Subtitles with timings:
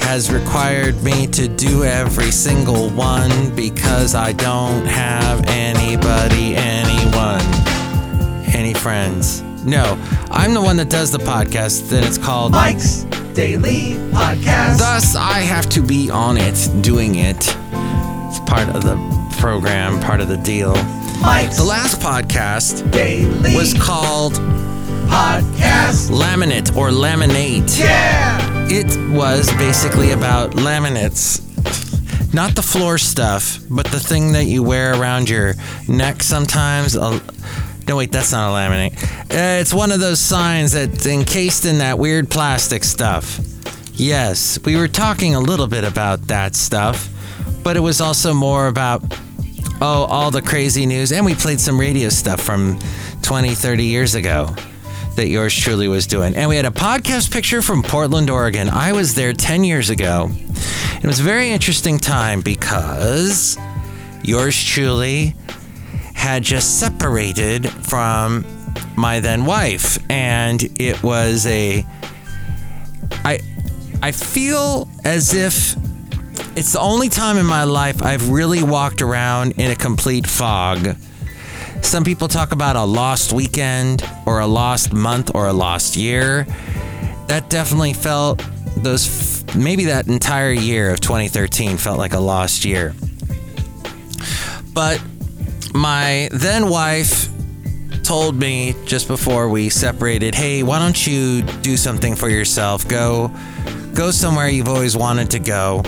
[0.00, 7.42] has required me to do every single one because I don't have anybody, anyone,
[8.54, 9.42] any friends.
[9.64, 9.96] No,
[10.30, 14.78] I'm the one that does the podcast, then it's called Mike's Daily Podcast.
[14.78, 17.36] Thus, I have to be on it, doing it.
[17.38, 18.96] It's part of the
[19.38, 20.74] program, part of the deal.
[21.20, 24.32] Mike's The last podcast Daily was called
[25.08, 26.10] Podcast.
[26.10, 27.78] Laminate or Laminate.
[27.78, 28.66] Yeah!
[28.68, 31.40] It was basically about laminates.
[32.34, 35.54] Not the floor stuff, but the thing that you wear around your
[35.86, 36.96] neck sometimes.
[36.96, 37.20] Uh,
[37.88, 38.92] No, wait, that's not a laminate.
[39.30, 43.40] Uh, it's one of those signs that's encased in that weird plastic stuff.
[43.94, 47.08] Yes, we were talking a little bit about that stuff,
[47.62, 49.02] but it was also more about,
[49.80, 51.12] oh, all the crazy news.
[51.12, 52.78] And we played some radio stuff from
[53.22, 54.54] 20, 30 years ago
[55.16, 56.34] that yours truly was doing.
[56.34, 58.68] And we had a podcast picture from Portland, Oregon.
[58.68, 60.30] I was there 10 years ago.
[61.02, 63.58] It was a very interesting time because
[64.22, 65.34] yours truly
[66.22, 68.46] had just separated from
[68.96, 71.84] my then wife and it was a
[73.24, 73.40] I
[74.00, 75.74] I feel as if
[76.56, 80.96] it's the only time in my life I've really walked around in a complete fog.
[81.82, 86.46] Some people talk about a lost weekend or a lost month or a lost year.
[87.26, 88.40] That definitely felt
[88.76, 92.94] those maybe that entire year of 2013 felt like a lost year.
[94.72, 95.02] But
[95.72, 97.28] my then wife
[98.02, 102.86] told me just before we separated, "Hey, why don't you do something for yourself?
[102.88, 103.30] Go
[103.94, 105.82] go somewhere you've always wanted to go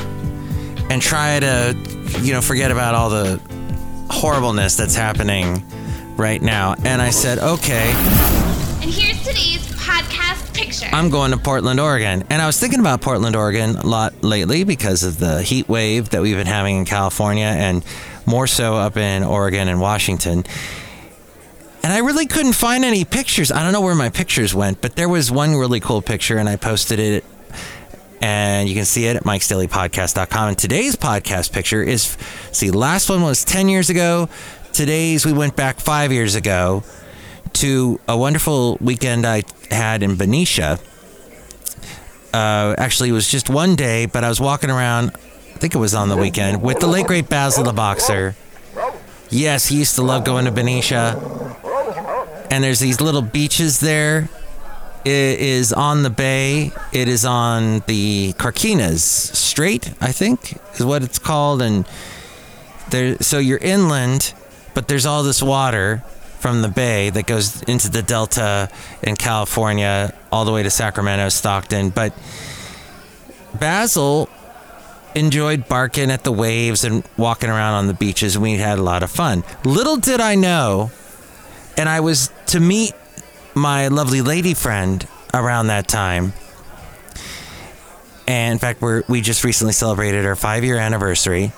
[0.90, 1.76] and try to,
[2.20, 3.40] you know, forget about all the
[4.10, 5.64] horribleness that's happening
[6.16, 7.90] right now." And I said, "Okay."
[8.82, 10.88] And here's today's podcast picture.
[10.92, 12.24] I'm going to Portland, Oregon.
[12.30, 16.10] And I was thinking about Portland, Oregon a lot lately because of the heat wave
[16.10, 17.82] that we've been having in California and
[18.26, 20.44] more so up in Oregon and Washington.
[21.82, 23.52] And I really couldn't find any pictures.
[23.52, 26.48] I don't know where my pictures went, but there was one really cool picture and
[26.48, 27.24] I posted it.
[28.22, 30.48] And you can see it at mikesdailypodcast.com.
[30.48, 32.16] And today's podcast picture is
[32.52, 34.30] see, last one was 10 years ago.
[34.72, 36.84] Today's, we went back five years ago
[37.54, 40.78] to a wonderful weekend I had in Benicia.
[42.32, 45.12] Uh, actually, it was just one day, but I was walking around.
[45.54, 48.34] I think it was on the weekend with the late great Basil the boxer.
[49.30, 51.20] Yes, he used to love going to Benicia.
[52.50, 54.28] And there's these little beaches there.
[55.04, 56.72] It is on the bay.
[56.92, 61.62] It is on the Carquinez Strait, I think, is what it's called.
[61.62, 61.86] And
[62.90, 64.34] there, so you're inland,
[64.72, 66.02] but there's all this water
[66.38, 68.68] from the bay that goes into the delta
[69.02, 71.90] in California, all the way to Sacramento, Stockton.
[71.90, 72.12] But
[73.58, 74.28] Basil
[75.14, 78.82] enjoyed barking at the waves and walking around on the beaches, and we had a
[78.82, 79.44] lot of fun.
[79.64, 80.90] Little did I know,
[81.76, 82.92] and I was to meet
[83.54, 86.32] my lovely lady friend around that time.
[88.26, 91.52] And in fact, we're, we just recently celebrated our five year anniversary.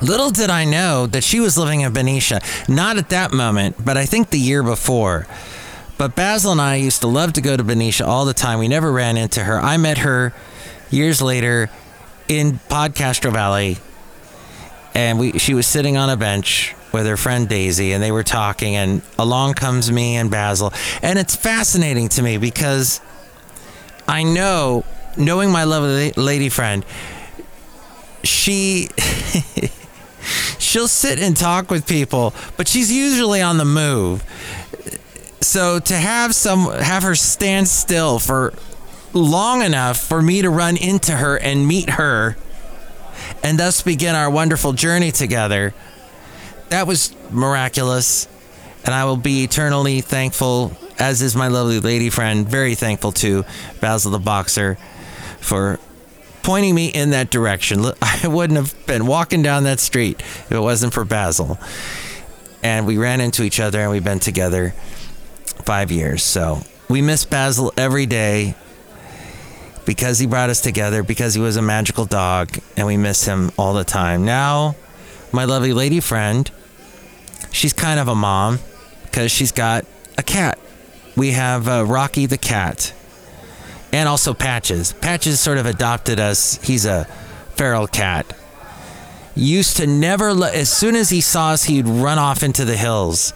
[0.00, 2.40] Little did I know that she was living in Benicia.
[2.66, 5.26] Not at that moment, but I think the year before.
[5.96, 8.58] But Basil and I used to love to go to Benicia all the time.
[8.58, 9.60] We never ran into her.
[9.60, 10.32] I met her
[10.90, 11.70] years later
[12.28, 13.78] in Podcastro Valley,
[14.94, 18.22] and we she was sitting on a bench with her friend Daisy, and they were
[18.22, 18.76] talking.
[18.76, 20.72] And along comes me and Basil,
[21.02, 23.00] and it's fascinating to me because
[24.06, 24.84] I know,
[25.16, 26.84] knowing my lovely lady friend,
[28.22, 28.88] she.
[30.58, 34.24] she'll sit and talk with people, but she's usually on the move.
[35.40, 38.54] So to have some have her stand still for
[39.14, 42.36] long enough for me to run into her and meet her
[43.42, 45.74] and thus begin our wonderful journey together.
[46.70, 48.28] That was miraculous,
[48.84, 53.44] and I will be eternally thankful, as is my lovely lady friend, very thankful to
[53.80, 54.76] Basil the Boxer
[55.40, 55.78] for
[56.42, 57.84] pointing me in that direction.
[58.02, 61.58] I wouldn't have been walking down that street if it wasn't for Basil.
[62.62, 64.70] And we ran into each other and we've been together
[65.64, 66.22] five years.
[66.22, 68.54] So we miss Basil every day
[69.84, 73.50] because he brought us together, because he was a magical dog, and we miss him
[73.58, 74.24] all the time.
[74.24, 74.76] Now,
[75.32, 76.50] my lovely lady friend,
[77.50, 78.58] she's kind of a mom
[79.04, 79.84] because she's got
[80.16, 80.58] a cat
[81.16, 82.92] we have uh, Rocky the cat,
[83.92, 84.92] and also Patches.
[84.94, 86.62] Patches sort of adopted us.
[86.62, 87.04] He's a
[87.54, 88.26] feral cat.
[89.34, 92.76] Used to never let, as soon as he saw us, he'd run off into the
[92.76, 93.32] hills.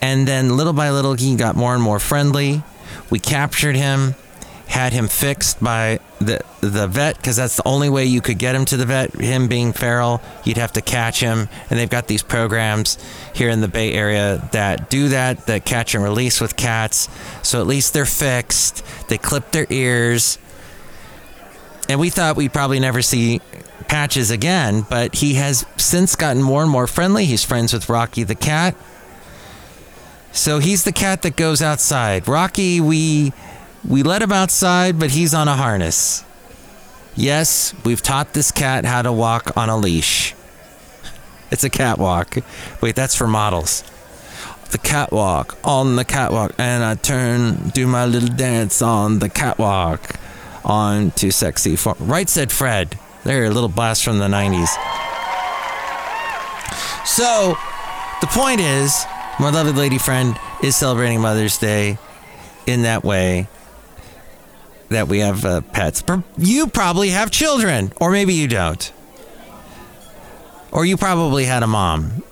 [0.00, 2.62] And then little by little, he got more and more friendly.
[3.10, 4.14] We captured him,
[4.72, 8.54] had him fixed by the the vet because that's the only way you could get
[8.54, 9.12] him to the vet.
[9.14, 12.96] Him being feral, you'd have to catch him, and they've got these programs
[13.34, 17.10] here in the Bay Area that do that, that catch and release with cats.
[17.42, 18.82] So at least they're fixed.
[19.08, 20.38] They clip their ears,
[21.90, 23.42] and we thought we'd probably never see
[23.88, 27.26] Patches again, but he has since gotten more and more friendly.
[27.26, 28.74] He's friends with Rocky the cat.
[30.32, 32.26] So he's the cat that goes outside.
[32.26, 33.34] Rocky, we
[33.86, 36.24] we let him outside, but he's on a harness.
[37.14, 40.34] Yes, we've taught this cat how to walk on a leash.
[41.50, 42.38] It's a catwalk.
[42.80, 43.84] Wait, that's for models.
[44.70, 50.16] The catwalk, on the catwalk, and I turn, do my little dance on the catwalk.
[50.64, 51.76] On to sexy.
[51.76, 52.98] For- right said Fred.
[53.24, 54.70] There, a little blast from the 90s.
[57.04, 57.58] So,
[58.22, 59.04] the point is,
[59.38, 61.98] my lovely lady friend is celebrating Mother's Day
[62.66, 63.46] in that way
[64.92, 66.02] that we have uh, pets.
[66.38, 68.92] You probably have children, or maybe you don't.
[70.70, 72.22] Or you probably had a mom.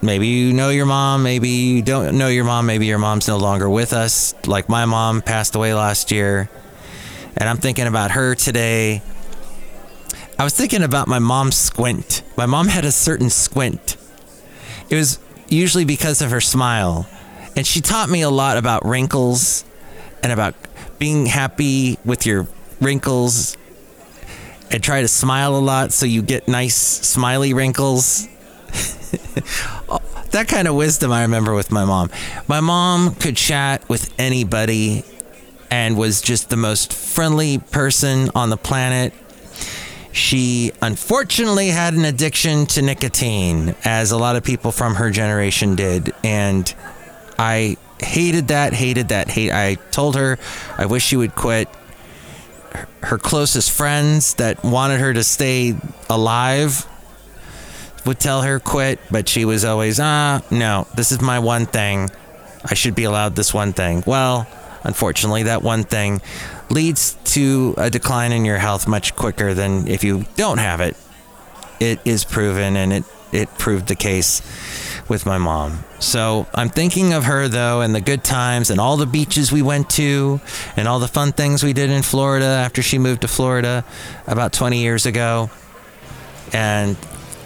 [0.00, 3.36] Maybe you know your mom, maybe you don't know your mom, maybe your mom's no
[3.36, 4.34] longer with us.
[4.46, 6.50] Like my mom passed away last year,
[7.36, 9.02] and I'm thinking about her today.
[10.38, 12.22] I was thinking about my mom's squint.
[12.36, 13.96] My mom had a certain squint.
[14.90, 17.06] It was usually because of her smile.
[17.54, 19.64] And she taught me a lot about wrinkles
[20.22, 20.54] and about
[21.02, 22.46] being happy with your
[22.80, 23.56] wrinkles
[24.70, 28.28] and try to smile a lot so you get nice smiley wrinkles.
[30.30, 32.08] that kind of wisdom I remember with my mom.
[32.46, 35.02] My mom could chat with anybody
[35.72, 39.12] and was just the most friendly person on the planet.
[40.12, 45.74] She unfortunately had an addiction to nicotine, as a lot of people from her generation
[45.74, 46.14] did.
[46.22, 46.72] And
[47.40, 49.52] I hated that, hated that, hate.
[49.52, 50.38] I told her
[50.76, 51.68] I wish she would quit.
[53.02, 55.74] Her closest friends that wanted her to stay
[56.08, 56.86] alive
[58.06, 62.10] would tell her quit, but she was always, ah, no, this is my one thing.
[62.64, 64.02] I should be allowed this one thing.
[64.06, 64.46] Well,
[64.84, 66.20] unfortunately, that one thing
[66.70, 70.96] leads to a decline in your health much quicker than if you don't have it.
[71.80, 74.40] It is proven, and it, it proved the case
[75.08, 75.84] with my mom.
[75.98, 79.62] So I'm thinking of her though, and the good times, and all the beaches we
[79.62, 80.40] went to,
[80.76, 83.84] and all the fun things we did in Florida after she moved to Florida
[84.26, 85.50] about 20 years ago.
[86.52, 86.96] And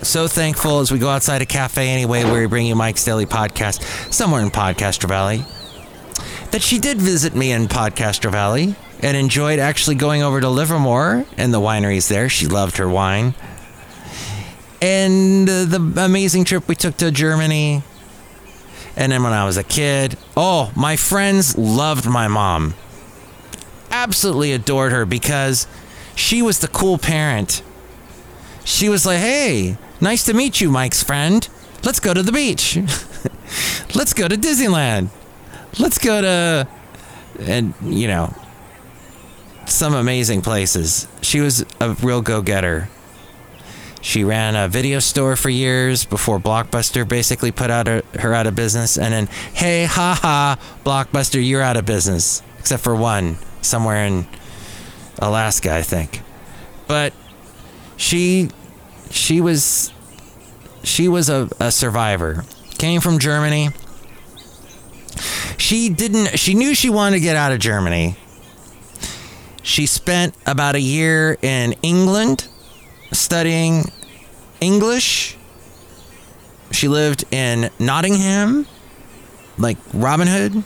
[0.03, 3.27] so thankful as we go outside a cafe anyway, where we bring you Mike's Daily
[3.27, 5.45] Podcast, somewhere in Podcaster Valley,
[6.51, 11.25] that she did visit me in Podcaster Valley and enjoyed actually going over to Livermore
[11.37, 12.29] and the wineries there.
[12.29, 13.35] She loved her wine.
[14.81, 17.83] And uh, the amazing trip we took to Germany.
[18.97, 22.75] And then when I was a kid, oh, my friends loved my mom.
[23.91, 25.67] Absolutely adored her because
[26.15, 27.63] she was the cool parent.
[28.65, 31.47] She was like, hey, nice to meet you, Mike's friend.
[31.85, 32.77] Let's go to the beach.
[33.95, 35.09] Let's go to Disneyland.
[35.79, 36.69] Let's go to,
[37.41, 38.35] and you know,
[39.67, 41.07] some amazing places.
[41.21, 42.89] She was a real go getter.
[44.07, 48.47] She ran a video store for years before Blockbuster basically put out her, her out
[48.47, 48.97] of business.
[48.97, 52.41] And then, hey, ha ha, Blockbuster, you're out of business.
[52.61, 54.29] Except for one, somewhere in
[55.19, 56.21] Alaska, I think.
[56.87, 57.15] But
[57.97, 58.51] she,
[59.11, 59.93] she was,
[60.85, 62.45] she was a, a survivor.
[62.79, 63.71] Came from Germany.
[65.59, 68.17] She didn't, she knew she wanted to get out of Germany.
[69.65, 72.47] She spent about a year in England
[73.13, 73.85] studying
[74.61, 75.37] English.
[76.71, 78.67] She lived in Nottingham,
[79.59, 80.65] like Robin Hood,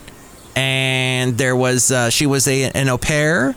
[0.56, 3.54] and there was uh, she was a an au pair,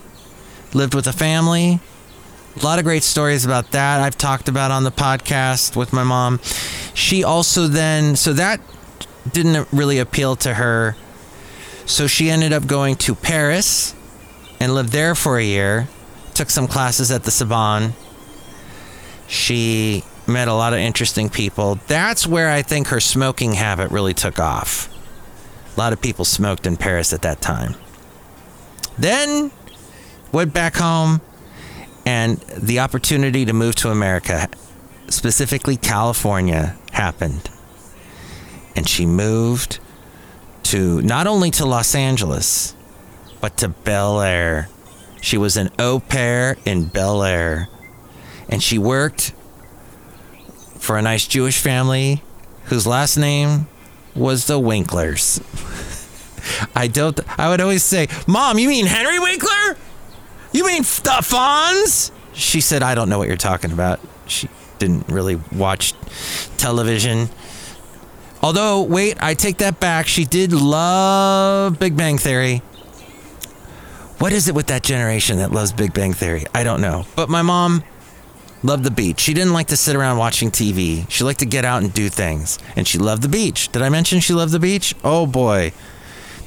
[0.74, 1.80] lived with a family.
[2.56, 6.04] A lot of great stories about that I've talked about on the podcast with my
[6.04, 6.40] mom.
[6.94, 8.62] She also then so that
[9.32, 10.96] didn't really appeal to her.
[11.86, 13.96] So she ended up going to Paris
[14.60, 15.88] and lived there for a year.
[16.34, 17.94] Took some classes at the Sorbonne.
[19.34, 21.80] She met a lot of interesting people.
[21.88, 24.88] That's where I think her smoking habit really took off.
[25.76, 27.74] A lot of people smoked in Paris at that time.
[28.96, 29.52] Then
[30.32, 31.20] went back home,
[32.06, 34.48] and the opportunity to move to America,
[35.10, 37.50] specifically California, happened.
[38.76, 39.80] And she moved
[40.64, 42.76] to not only to Los Angeles,
[43.42, 44.70] but to Bel Air.
[45.22, 47.68] She was an au pair in Bel Air.
[48.50, 49.34] And she worked
[50.78, 52.22] for a nice Jewish family
[52.66, 53.68] whose last name
[54.16, 55.42] was the Winklers.
[56.76, 59.78] I don't, I would always say, Mom, you mean Henry Winkler?
[60.52, 62.12] You mean the uh, Fonz?
[62.34, 64.00] She said, I don't know what you're talking about.
[64.28, 65.94] She didn't really watch
[66.58, 67.30] television.
[68.42, 70.08] Although, wait, I take that back.
[70.08, 72.58] She did love Big Bang Theory.
[74.20, 76.44] What is it with that generation that loves Big Bang Theory?
[76.54, 77.06] I don't know.
[77.16, 77.84] But my mom
[78.64, 79.20] loved the beach.
[79.20, 81.10] She didn't like to sit around watching TV.
[81.10, 82.58] She liked to get out and do things.
[82.76, 83.72] And she loved the beach.
[83.72, 84.96] Did I mention she loved the beach?
[85.04, 85.74] Oh boy.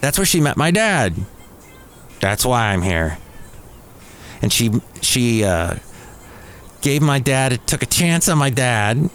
[0.01, 1.15] That's where she met my dad.
[2.21, 3.19] That's why I'm here.
[4.43, 4.71] And she
[5.01, 5.77] she uh,
[6.81, 9.11] gave my dad took a chance on my dad.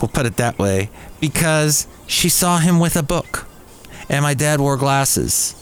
[0.00, 0.90] We'll put it that way
[1.20, 3.46] because she saw him with a book,
[4.08, 5.54] and my dad wore glasses.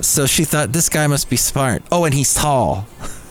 [0.00, 1.84] So she thought this guy must be smart.
[1.92, 2.86] Oh, and he's tall.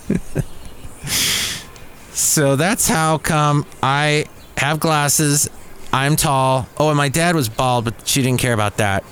[1.07, 4.25] so that's how come I
[4.57, 5.49] have glasses.
[5.93, 6.67] I'm tall.
[6.77, 9.03] Oh, and my dad was bald, but she didn't care about that.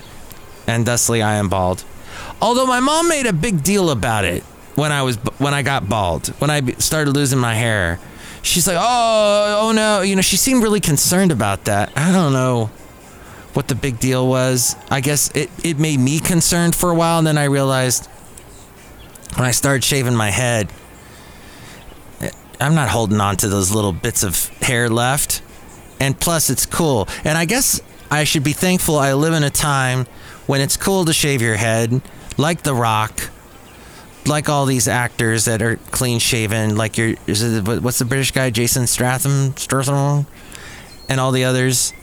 [0.68, 1.84] And thusly, I am bald.
[2.42, 4.44] Although my mom made a big deal about it
[4.76, 8.00] when I was when I got bald, when I started losing my hair.
[8.42, 10.22] She's like, "Oh, oh no," you know.
[10.22, 11.92] She seemed really concerned about that.
[11.98, 12.68] I don't know
[13.54, 14.78] what the big deal was.
[14.90, 18.08] I guess it it made me concerned for a while, and then I realized
[19.36, 20.72] when I started shaving my head,
[22.60, 25.42] I'm not holding on to those little bits of hair left.
[26.00, 27.08] And plus, it's cool.
[27.24, 30.06] And I guess I should be thankful I live in a time
[30.48, 32.02] when it's cool to shave your head,
[32.38, 33.30] like The Rock,
[34.26, 38.50] like all these actors that are clean shaven, like your it, what's the British guy,
[38.50, 40.26] Jason Stratham, Stratham,
[41.08, 41.94] and all the others.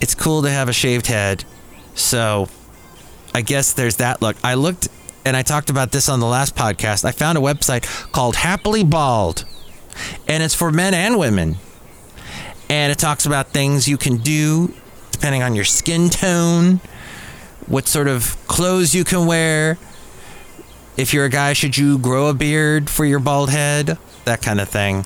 [0.00, 1.44] It's cool to have a shaved head.
[1.94, 2.48] So,
[3.34, 4.36] I guess there's that look.
[4.42, 4.88] I looked
[5.24, 7.04] and I talked about this on the last podcast.
[7.04, 9.44] I found a website called Happily Bald,
[10.28, 11.56] and it's for men and women.
[12.68, 14.72] And it talks about things you can do
[15.10, 16.80] depending on your skin tone,
[17.66, 19.76] what sort of clothes you can wear.
[20.96, 23.98] If you're a guy, should you grow a beard for your bald head?
[24.24, 25.04] That kind of thing.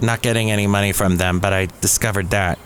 [0.00, 2.58] Not getting any money from them, but I discovered that.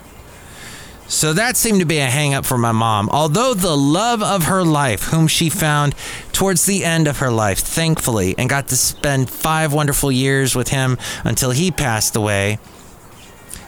[1.11, 3.11] So that seemed to be a hang up for my mom.
[3.11, 5.97] Although the love of her life, whom she found
[6.33, 10.69] towards the end of her life, thankfully, and got to spend five wonderful years with
[10.69, 12.61] him until he passed away.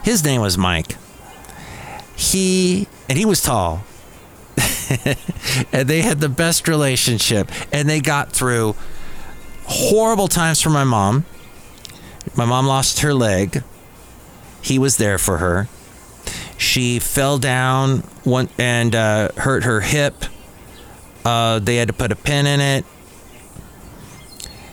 [0.05, 0.97] His name was Mike.
[2.15, 3.83] He, and he was tall.
[5.73, 7.51] and they had the best relationship.
[7.73, 8.77] And they got through
[9.65, 11.25] horrible times for my mom.
[12.37, 13.65] My mom lost her leg.
[14.63, 15.67] He was there for her.
[16.63, 20.15] She fell down one and uh, hurt her hip.
[21.25, 22.85] Uh, they had to put a pin in it.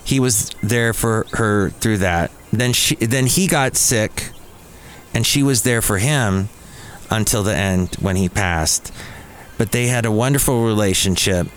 [0.04, 2.32] He was there for her through that.
[2.54, 4.30] Then she, then he got sick,
[5.14, 6.50] and she was there for him
[7.10, 8.94] until the end when he passed.
[9.58, 11.48] But they had a wonderful relationship.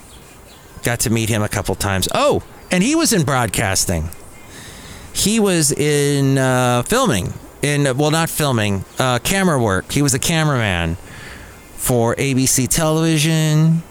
[0.82, 2.08] Got to meet him a couple times.
[2.14, 4.08] Oh, and he was in broadcasting.
[5.14, 9.90] He was in uh, filming in well not filming uh, camera work.
[9.92, 10.96] He was a cameraman
[11.76, 13.82] for abc television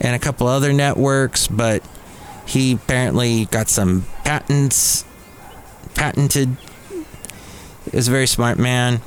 [0.00, 1.82] and a couple other networks but
[2.46, 5.04] he apparently got some patents
[5.94, 6.56] patented.
[7.90, 9.00] He was a very smart man.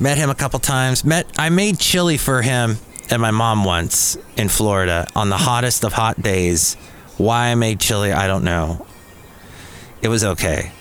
[0.00, 1.04] Met him a couple times.
[1.04, 2.76] Met i made chili for him
[3.10, 6.74] and my mom once in florida on the hottest of hot days.
[7.16, 8.84] Why i made chili i don't know.
[10.02, 10.72] It was okay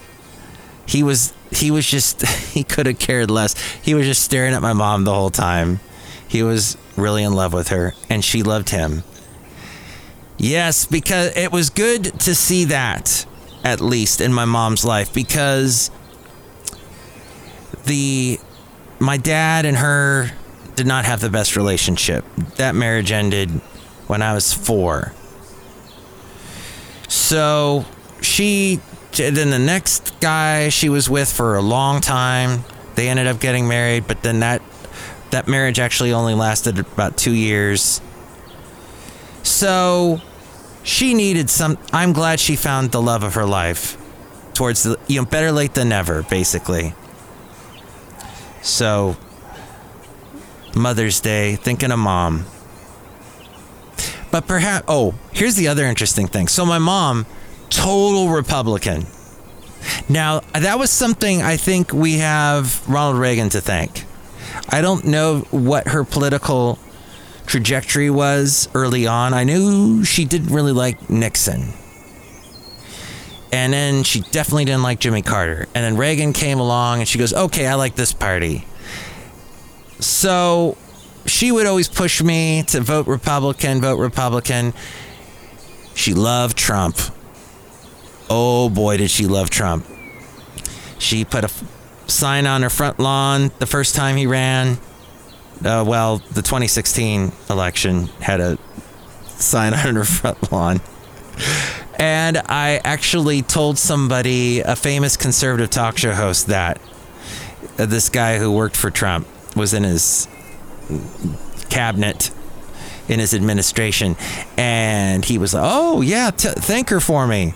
[0.87, 3.59] he was he was just he could have cared less.
[3.81, 5.79] He was just staring at my mom the whole time.
[6.27, 9.03] He was really in love with her and she loved him.
[10.37, 13.25] Yes, because it was good to see that
[13.63, 15.91] at least in my mom's life because
[17.85, 18.39] the
[18.99, 20.31] my dad and her
[20.75, 22.23] did not have the best relationship.
[22.55, 23.49] That marriage ended
[24.07, 25.11] when I was 4.
[27.07, 27.85] So
[28.21, 28.79] she
[29.17, 32.63] then the next guy she was with for a long time,
[32.95, 34.61] they ended up getting married, but then that
[35.31, 38.01] that marriage actually only lasted about 2 years.
[39.43, 40.21] So
[40.83, 43.97] she needed some I'm glad she found the love of her life
[44.53, 46.93] towards the you know better late than never basically.
[48.61, 49.17] So
[50.77, 52.45] Mother's Day, thinking of mom.
[54.31, 56.47] But perhaps, oh, here's the other interesting thing.
[56.47, 57.25] So, my mom,
[57.69, 59.05] total Republican.
[60.09, 64.05] Now, that was something I think we have Ronald Reagan to thank.
[64.69, 66.79] I don't know what her political
[67.45, 69.33] trajectory was early on.
[69.33, 71.73] I knew she didn't really like Nixon.
[73.51, 75.67] And then she definitely didn't like Jimmy Carter.
[75.73, 78.65] And then Reagan came along and she goes, okay, I like this party.
[79.99, 80.77] So
[81.25, 84.73] she would always push me to vote Republican, vote Republican.
[85.95, 86.97] She loved Trump.
[88.29, 89.85] Oh boy, did she love Trump.
[90.99, 91.63] She put a f-
[92.07, 94.77] sign on her front lawn the first time he ran.
[95.63, 98.57] Uh, well, the 2016 election had a
[99.27, 100.81] sign on her front lawn.
[101.99, 106.79] And I actually told somebody, a famous conservative talk show host, that
[107.77, 110.27] this guy who worked for Trump was in his
[111.69, 112.31] cabinet
[113.07, 114.15] in his administration.
[114.57, 117.53] And he was like, oh, yeah, t- thank her for me.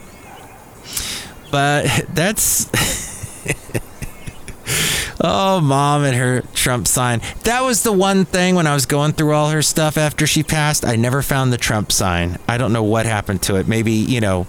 [1.51, 2.69] But that's.
[5.21, 7.21] oh, mom and her Trump sign.
[7.43, 10.43] That was the one thing when I was going through all her stuff after she
[10.43, 10.85] passed.
[10.85, 12.37] I never found the Trump sign.
[12.47, 13.67] I don't know what happened to it.
[13.67, 14.45] Maybe, you know,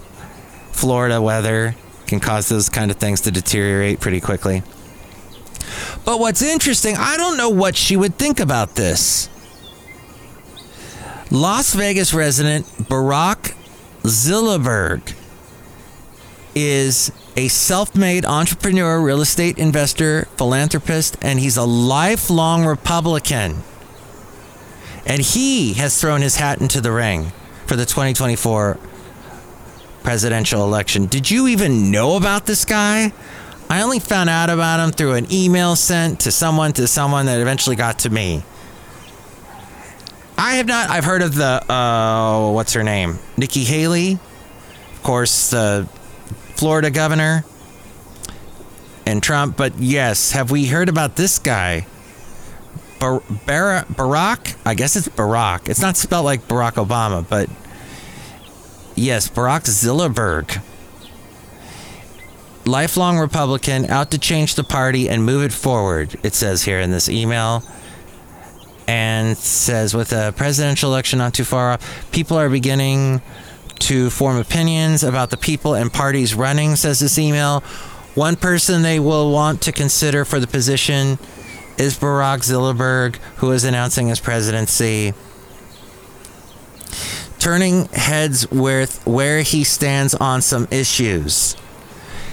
[0.71, 1.75] Florida weather
[2.07, 4.63] can cause those kind of things to deteriorate pretty quickly.
[6.05, 9.29] But what's interesting, I don't know what she would think about this.
[11.31, 13.55] Las Vegas resident Barack
[14.03, 15.15] Zillerberg
[16.55, 23.63] is a self made entrepreneur, real estate investor, philanthropist, and he's a lifelong Republican.
[25.05, 27.31] And he has thrown his hat into the ring
[27.65, 28.77] for the 2024
[30.03, 31.07] presidential election.
[31.07, 33.11] Did you even know about this guy?
[33.69, 37.39] I only found out about him through an email sent to someone to someone that
[37.41, 38.43] eventually got to me.
[40.37, 40.89] I have not.
[40.89, 45.87] I've heard of the uh, what's her name, Nikki Haley, of course, the
[46.55, 47.45] Florida governor,
[49.05, 49.57] and Trump.
[49.57, 51.85] But yes, have we heard about this guy,
[52.99, 54.55] Bar- Bar- Barack?
[54.65, 55.69] I guess it's Barack.
[55.69, 57.49] It's not spelled like Barack Obama, but
[58.95, 60.61] yes, Barack Zillerberg
[62.65, 66.91] lifelong Republican, out to change the party and move it forward, it says here in
[66.91, 67.63] this email.
[68.85, 73.21] And says, with a presidential election not too far off, people are beginning
[73.79, 77.61] to form opinions about the people and parties running, says this email.
[78.15, 81.17] One person they will want to consider for the position
[81.77, 85.13] is Barack Zillerberg, who is announcing his presidency.
[87.39, 91.55] Turning heads with where he stands on some issues.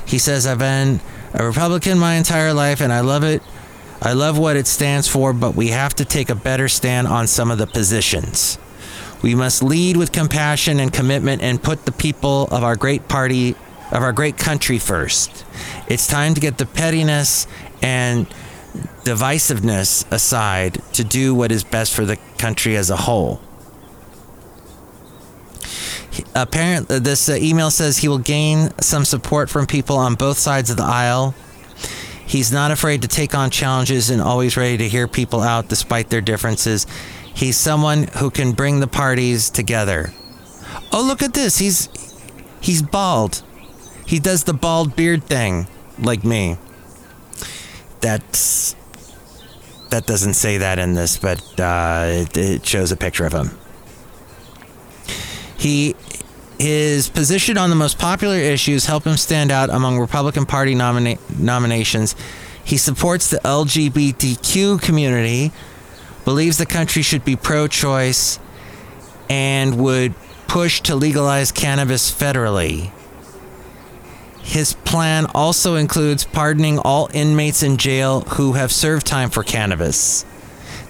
[0.07, 1.01] He says, I've been
[1.35, 3.43] a Republican my entire life and I love it.
[4.03, 7.27] I love what it stands for, but we have to take a better stand on
[7.27, 8.59] some of the positions.
[9.23, 13.51] We must lead with compassion and commitment and put the people of our great party,
[13.93, 15.45] of our great country first.
[15.89, 17.47] It's time to get the pettiness
[17.83, 18.27] and
[19.05, 23.41] divisiveness aside to do what is best for the country as a whole.
[26.35, 30.71] Apparently this uh, email says he will gain some support from people on both sides
[30.71, 31.35] of the aisle.
[32.27, 36.11] He's not afraid to take on challenges and always ready to hear people out despite
[36.11, 36.87] their differences
[37.35, 40.13] he's someone who can bring the parties together.
[40.93, 41.59] Oh look at this.
[41.59, 41.89] He's
[42.61, 43.43] he's bald.
[44.07, 45.67] He does the bald beard thing
[45.99, 46.57] like me.
[48.01, 48.75] That's
[49.91, 53.51] that doesn't say that in this but uh, it, it shows a picture of him.
[55.59, 55.95] He
[56.59, 61.19] his position on the most popular issues help him stand out among Republican Party nomina-
[61.39, 62.15] nominations.
[62.63, 65.53] He supports the LGBTQ community,
[66.25, 68.39] believes the country should be pro-choice,
[69.29, 70.15] and would
[70.49, 72.91] push to legalize cannabis federally.
[74.43, 80.25] His plan also includes pardoning all inmates in jail who have served time for cannabis.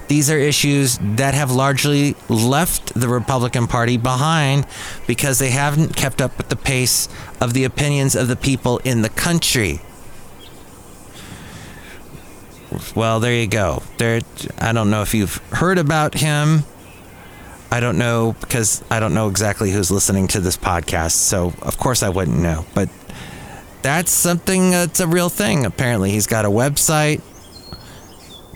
[0.07, 4.65] These are issues that have largely left the Republican Party behind
[5.05, 7.07] because they haven't kept up with the pace
[7.39, 9.79] of the opinions of the people in the country.
[12.95, 13.83] Well, there you go.
[13.97, 14.21] There
[14.59, 16.63] I don't know if you've heard about him.
[17.71, 21.77] I don't know because I don't know exactly who's listening to this podcast, so of
[21.77, 22.65] course I wouldn't know.
[22.73, 22.89] But
[23.81, 25.65] that's something that's a real thing.
[25.65, 27.21] Apparently, he's got a website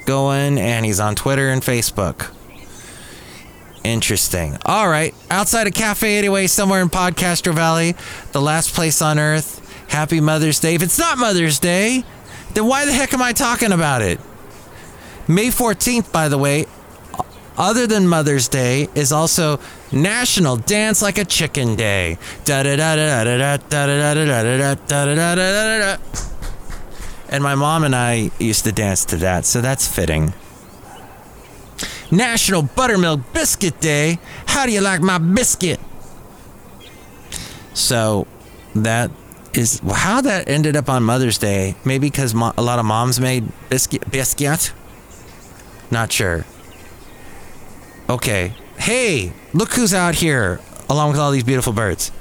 [0.05, 2.31] going, and he's on Twitter and Facebook.
[3.85, 4.57] Interesting.
[4.65, 5.13] All right.
[5.29, 7.95] Outside a Cafe Anyway, somewhere in Podcastro Valley,
[8.31, 9.61] the last place on earth.
[9.89, 10.73] Happy Mother's Day.
[10.73, 12.03] If it's not Mother's Day,
[12.55, 14.19] then why the heck am I talking about it?
[15.27, 16.65] May 14th, by the way,
[17.57, 19.59] other than Mother's Day, is also
[19.91, 22.17] National Dance Like a Chicken Day.
[27.27, 30.33] And my mom and I used to dance to that, so that's fitting.
[32.09, 34.19] National Buttermilk Biscuit Day.
[34.45, 35.79] How do you like my biscuit?
[37.73, 38.27] So
[38.75, 39.11] that
[39.57, 41.75] is how that ended up on Mother's Day.
[41.85, 44.73] Maybe because mo- a lot of moms made biscuit biscuit.
[45.91, 46.45] Not sure.
[48.09, 48.53] Okay.
[48.77, 52.11] Hey, look who's out here along with all these beautiful birds.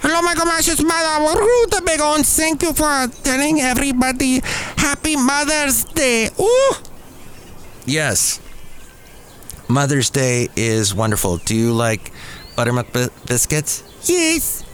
[0.00, 2.24] Hello, my it's Mother Rootabega.
[2.26, 4.40] Thank you for telling everybody
[4.76, 6.28] Happy Mother's Day.
[6.40, 6.74] Ooh.
[7.86, 8.40] Yes.
[9.68, 11.36] Mother's Day is wonderful.
[11.36, 12.10] Do you like
[12.56, 13.84] buttermilk bi- biscuits?
[14.08, 14.64] Yes.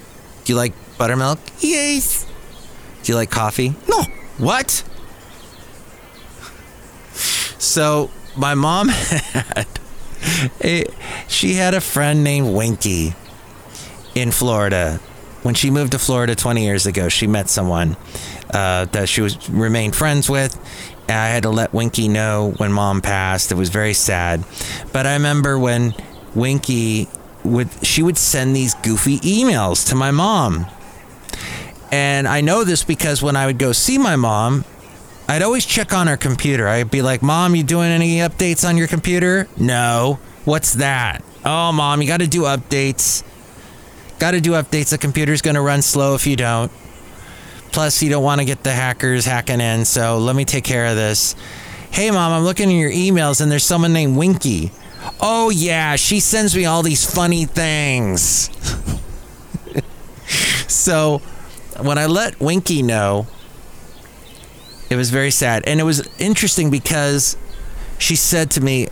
[0.44, 1.38] Do you like buttermilk?
[1.60, 2.26] Yes.
[3.02, 3.74] Do you like coffee?
[3.88, 4.02] No.
[4.38, 4.84] What?
[7.58, 9.66] So, my mom had
[10.62, 10.84] a,
[11.28, 13.14] she had a friend named Winky
[14.14, 15.00] in Florida.
[15.42, 17.96] When she moved to Florida 20 years ago, she met someone
[18.52, 20.58] uh, that she was remained friends with.
[21.08, 23.50] I had to let Winky know when mom passed.
[23.50, 24.44] It was very sad.
[24.92, 25.94] But I remember when
[26.34, 27.08] Winky
[27.44, 30.66] would she would send these goofy emails to my mom.
[31.90, 34.64] And I know this because when I would go see my mom,
[35.28, 36.68] I'd always check on her computer.
[36.68, 39.48] I'd be like, Mom, you doing any updates on your computer?
[39.56, 40.18] No.
[40.44, 41.22] What's that?
[41.44, 43.22] Oh, Mom, you got to do updates.
[44.18, 44.90] Got to do updates.
[44.90, 46.72] The computer's going to run slow if you don't.
[47.72, 50.86] Plus, you don't want to get the hackers hacking in, so let me take care
[50.86, 51.36] of this.
[51.90, 54.72] Hey, Mom, I'm looking in your emails and there's someone named Winky.
[55.20, 58.50] Oh, yeah, she sends me all these funny things.
[60.68, 61.20] so,
[61.80, 63.26] when I let Winky know,
[64.90, 65.64] it was very sad.
[65.66, 67.36] And it was interesting because
[67.98, 68.88] she said to me,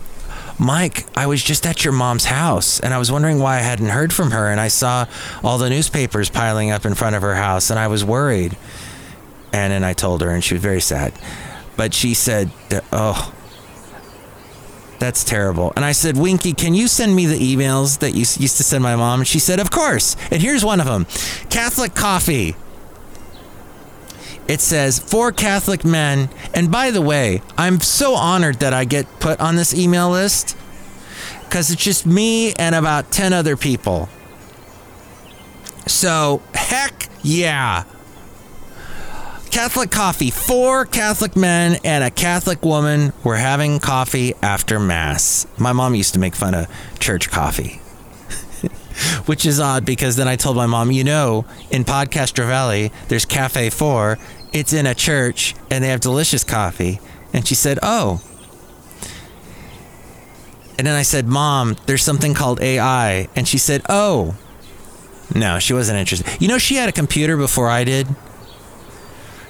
[0.59, 3.89] Mike, I was just at your mom's house and I was wondering why I hadn't
[3.89, 4.49] heard from her.
[4.49, 5.05] And I saw
[5.43, 8.57] all the newspapers piling up in front of her house and I was worried.
[9.53, 11.13] And then I told her and she was very sad.
[11.75, 12.51] But she said,
[12.91, 13.33] Oh,
[14.99, 15.73] that's terrible.
[15.75, 18.83] And I said, Winky, can you send me the emails that you used to send
[18.83, 19.19] my mom?
[19.21, 20.15] And she said, Of course.
[20.31, 21.05] And here's one of them
[21.49, 22.55] Catholic Coffee.
[24.47, 26.29] It says, For Catholic men.
[26.53, 30.57] And by the way, I'm so honored that I get put on this email list
[31.43, 34.09] because it's just me and about 10 other people.
[35.87, 37.85] So, heck yeah.
[39.51, 40.29] Catholic coffee.
[40.29, 45.47] Four Catholic men and a Catholic woman were having coffee after Mass.
[45.57, 46.67] My mom used to make fun of
[46.99, 47.81] church coffee.
[49.25, 53.25] Which is odd because then I told my mom, you know, in Podcastro Valley, there's
[53.25, 54.17] Cafe 4.
[54.59, 56.99] It's in a church and they have delicious coffee.
[57.33, 58.21] And she said, oh.
[60.77, 63.27] And then I said, Mom, there's something called AI.
[63.35, 64.35] And she said, oh.
[65.35, 66.41] No, she wasn't interested.
[66.41, 68.07] You know, she had a computer before I did.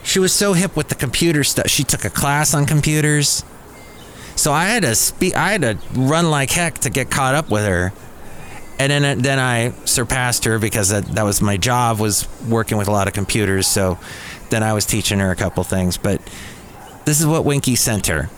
[0.04, 1.68] She was so hip with the computer stuff.
[1.68, 3.44] She took a class on computers.
[4.36, 5.36] So I had to speak.
[5.36, 7.92] I had to run like heck to get caught up with her.
[8.80, 12.88] And then then I surpassed her because that, that was my job was working with
[12.88, 13.68] a lot of computers.
[13.68, 13.98] So
[14.50, 15.98] then I was teaching her a couple things.
[15.98, 16.22] But
[17.06, 18.30] this is what Winky sent her.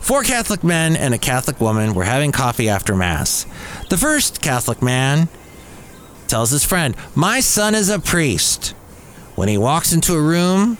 [0.00, 3.44] Four Catholic men and a Catholic woman were having coffee after Mass.
[3.90, 5.28] The first Catholic man
[6.28, 8.70] tells his friend, My son is a priest.
[9.34, 10.78] When he walks into a room,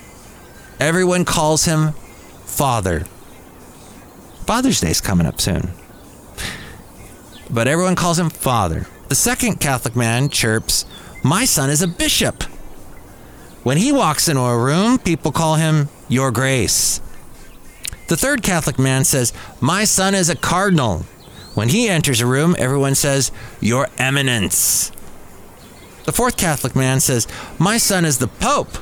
[0.79, 1.93] everyone calls him
[2.45, 3.01] Father.
[4.47, 5.73] Father's Day's coming up soon.
[7.51, 8.87] But everyone calls him Father.
[9.09, 10.85] The second Catholic man chirps,
[11.23, 12.45] My son is a bishop.
[13.67, 17.01] When he walks into a room, people call him Your Grace.
[18.07, 20.99] The third Catholic man says, My son is a cardinal.
[21.57, 24.93] When he enters a room, everyone says, Your Eminence.
[26.05, 27.27] The fourth Catholic man says,
[27.59, 28.77] My son is the Pope.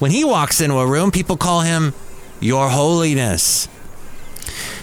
[0.00, 1.94] When he walks into a room, people call him
[2.40, 3.68] Your Holiness.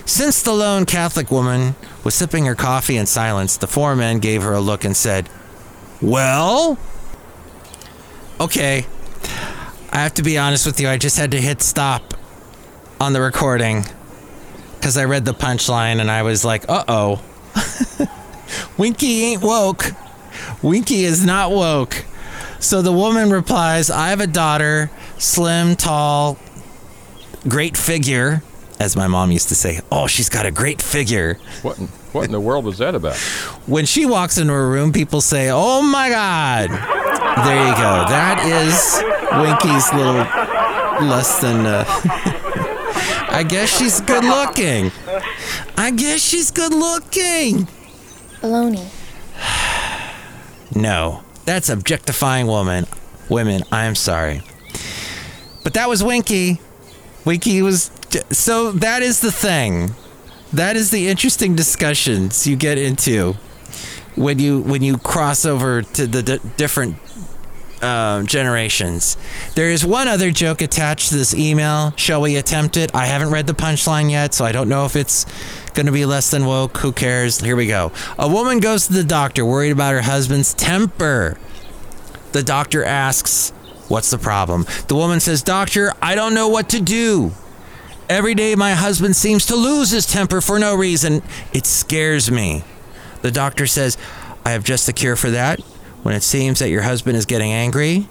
[0.05, 4.41] Since the lone Catholic woman was sipping her coffee in silence, the four men gave
[4.43, 5.27] her a look and said,
[6.01, 6.79] Well?
[8.39, 8.85] Okay.
[9.91, 12.13] I have to be honest with you, I just had to hit stop
[12.99, 13.86] on the recording
[14.75, 17.23] because I read the punchline and I was like, uh oh.
[18.77, 19.86] Winky ain't woke.
[20.62, 22.06] Winky is not woke.
[22.60, 26.38] So the woman replies, I have a daughter, slim, tall,
[27.47, 28.41] great figure,
[28.80, 29.80] as my mom used to say.
[29.91, 31.39] Oh, she's got a great figure.
[31.62, 33.15] What in, what in the world was that about?
[33.67, 36.69] When she walks into a room, people say, Oh my God.
[37.45, 38.06] There you go.
[38.10, 39.01] That is
[39.41, 41.65] Winky's little less than.
[41.65, 41.84] Uh,
[43.30, 44.91] I guess she's good looking.
[45.77, 47.67] I guess she's good looking.
[48.41, 48.88] Baloney.
[50.75, 52.86] No, that's objectifying woman.
[53.30, 54.41] Women, I'm sorry.
[55.63, 56.60] But that was Winky.
[57.25, 57.91] Winky was.
[58.32, 59.93] So that is the thing.
[60.53, 63.34] that is the interesting discussions you get into
[64.15, 66.95] when you when you cross over to the d- different
[67.83, 69.17] um, generations.
[69.55, 71.93] There is one other joke attached to this email.
[71.95, 72.93] Shall we attempt it?
[72.95, 75.25] I haven't read the punchline yet, so I don't know if it's
[75.73, 76.77] going to be less than woke.
[76.77, 77.39] Who cares?
[77.39, 77.91] Here we go.
[78.17, 81.37] A woman goes to the doctor worried about her husband's temper.
[82.31, 83.51] The doctor asks,
[83.87, 84.65] What's the problem?
[84.87, 87.31] The woman says, Doctor, I don't know what to do.
[88.09, 91.21] Every day my husband seems to lose his temper for no reason.
[91.53, 92.63] It scares me.
[93.21, 93.97] The doctor says,
[94.45, 95.59] I have just the cure for that.
[96.07, 98.07] When it seems that your husband is getting angry,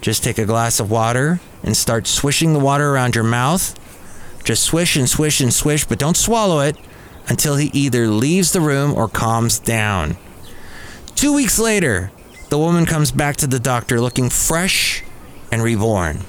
[0.00, 3.78] just take a glass of water and start swishing the water around your mouth.
[4.42, 6.76] Just swish and swish and swish, but don't swallow it
[7.28, 10.16] until he either leaves the room or calms down.
[11.14, 12.10] Two weeks later,
[12.48, 15.04] the woman comes back to the doctor looking fresh
[15.52, 16.24] and reborn.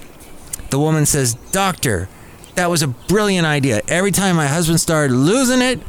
[0.69, 2.07] The woman says, Doctor,
[2.53, 3.81] that was a brilliant idea.
[3.87, 5.79] Every time my husband started losing it,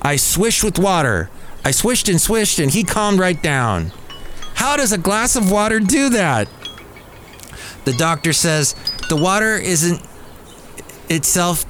[0.00, 1.30] I swished with water.
[1.64, 3.90] I swished and swished, and he calmed right down.
[4.58, 6.48] How does a glass of water do that?
[7.84, 8.74] The doctor says
[9.08, 10.04] the water isn't
[11.08, 11.64] itself,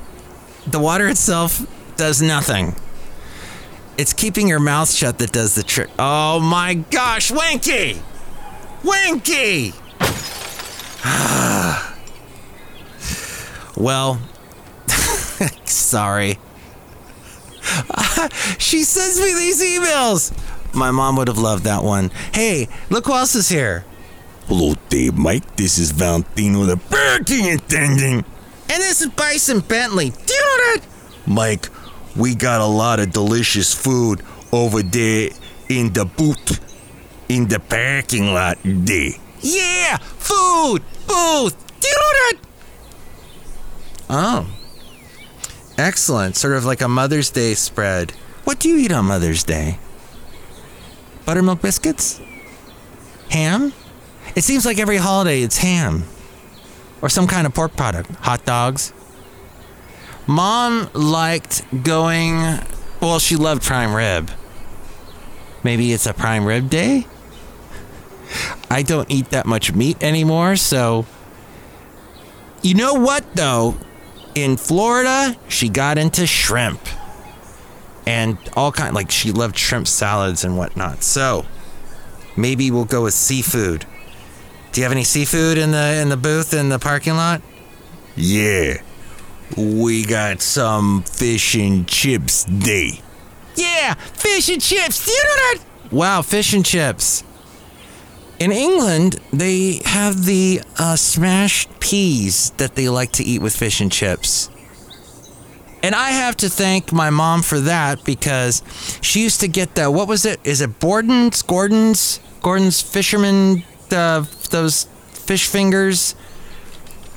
[0.67, 1.67] the water itself
[1.99, 2.75] does nothing.
[3.99, 5.91] It's keeping your mouth shut that does the trick.
[5.99, 8.01] Oh my gosh, Winky!
[8.83, 9.75] Winky!
[13.77, 14.19] well,
[15.67, 16.39] sorry.
[18.59, 20.33] she sends me these emails.
[20.75, 22.11] My mom would have loved that one.
[22.33, 23.85] Hey, look who else is here.
[24.47, 25.57] Hello, Dave Mike.
[25.57, 28.27] This is Valentino, the parking attendant.
[28.71, 30.11] And this is Bison Bentley.
[30.11, 30.81] Do you know that?
[31.27, 31.69] Mike,
[32.17, 35.31] we got a lot of delicious food over there
[35.69, 36.61] in the booth,
[37.29, 39.13] in the parking lot there.
[39.41, 41.81] Yeah, food, booth.
[41.81, 42.35] Do you know that?
[44.11, 44.47] Oh,
[45.77, 46.37] excellent.
[46.37, 48.13] Sort of like a Mother's Day spread.
[48.45, 49.79] What do you eat on Mother's Day?
[51.29, 52.23] Buttermilk biscuits?
[53.29, 53.75] Ham?
[54.35, 56.05] It seems like every holiday it's ham.
[57.03, 58.09] Or some kind of pork product.
[58.21, 58.95] Hot dogs.
[60.27, 62.61] Mom liked going,
[63.03, 64.31] well, she loved prime rib.
[65.63, 67.07] Maybe it's a prime rib day?
[68.71, 71.05] I don't eat that much meat anymore, so.
[72.63, 73.77] You know what, though?
[74.35, 76.88] In Florida, she got into shrimp.
[78.09, 81.03] And all kind like she loved shrimp salads and whatnot.
[81.03, 81.45] So
[82.39, 83.85] maybe we'll go with seafood.
[84.73, 87.43] Do you have any seafood in the in the booth in the parking lot?
[88.17, 88.81] Yeah,
[89.59, 93.03] we got some fish and chips day.
[93.57, 95.05] Yeah, fish and chips.
[95.05, 95.59] Do you know that?
[95.93, 97.25] Wow, fish and chips.
[98.39, 103.81] In England, they have the uh, smashed peas that they like to eat with fish
[103.83, 104.49] and chips.
[105.83, 108.63] And I have to thank my mom for that because
[109.01, 110.41] she used to get the what was it?
[110.45, 116.17] Is it Borden's, Gordon's, Gordon's fisherman, the those fish fingers,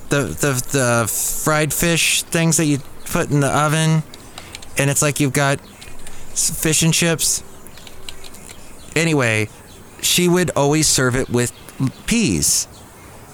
[0.09, 1.07] the the the
[1.43, 4.03] fried fish things that you put in the oven,
[4.77, 5.59] and it's like you've got
[6.35, 7.43] fish and chips.
[8.95, 9.49] Anyway,
[10.01, 11.51] she would always serve it with
[12.05, 12.67] peas.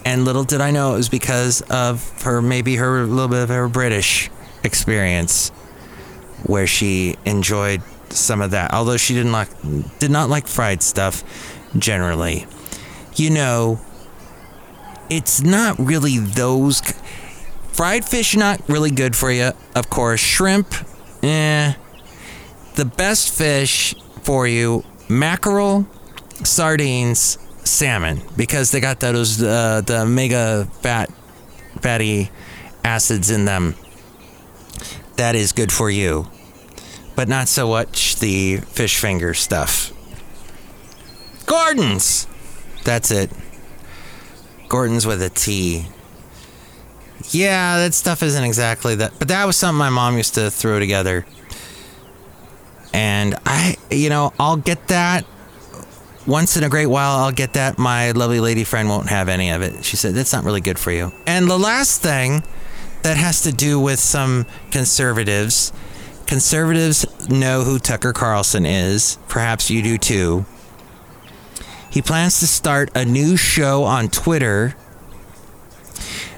[0.06, 3.50] And little did I know it was because of her, maybe her, little bit of
[3.50, 4.30] her British
[4.68, 5.50] experience,
[6.46, 8.74] where she enjoyed some of that.
[8.74, 9.50] Although she didn't like,
[9.98, 11.24] did not like fried stuff
[11.78, 12.46] generally.
[13.16, 13.82] You know,
[15.10, 16.82] it's not really those.
[17.72, 20.20] Fried fish not really good for you, of course.
[20.20, 20.74] Shrimp,
[21.24, 21.74] eh.
[22.76, 25.88] The best fish for you, mackerel,
[26.44, 31.10] sardines, salmon, because they got those uh, the mega fat
[31.82, 32.30] fatty
[32.84, 33.76] acids in them.
[35.18, 36.28] That is good for you,
[37.16, 39.92] but not so much the fish finger stuff.
[41.46, 42.28] Gorton's,
[42.84, 43.32] that's it.
[44.70, 45.88] Gorton's with a T.
[47.32, 50.80] Yeah, that stuff isn't exactly that, but that was something my mom used to throw
[50.80, 51.26] together.
[52.94, 55.26] And I, you know, I'll get that
[56.26, 57.18] once in a great while.
[57.18, 57.78] I'll get that.
[57.78, 59.84] My lovely lady friend won't have any of it.
[59.84, 61.12] She said that's not really good for you.
[61.26, 62.44] And the last thing
[63.04, 65.72] that has to do with some conservatives.
[66.26, 69.18] Conservatives know who Tucker Carlson is.
[69.28, 70.46] Perhaps you do too.
[71.90, 74.76] He plans to start a new show on Twitter.